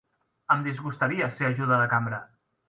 [0.55, 2.21] Em disgustaria ser ajuda de cambra